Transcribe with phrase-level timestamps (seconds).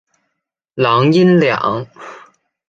[0.77, 1.85] 阆音两。